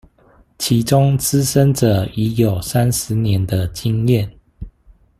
[0.57, 4.27] 其中資深者已有三十年的經驗